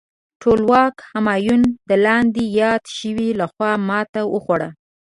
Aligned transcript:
ټولواک 0.41 0.95
همایون 1.13 1.61
د 1.89 1.91
لاندې 2.05 2.43
یاد 2.61 2.83
شویو 2.97 3.37
لخوا 3.41 3.71
ماته 3.89 4.21
وخوړه. 4.33 4.69